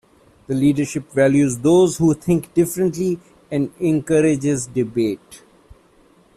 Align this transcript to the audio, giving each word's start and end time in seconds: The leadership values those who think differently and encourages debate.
The 0.47 0.55
leadership 0.55 1.11
values 1.11 1.59
those 1.59 1.97
who 1.97 2.15
think 2.15 2.51
differently 2.55 3.19
and 3.51 3.69
encourages 3.79 4.65
debate. 4.65 5.43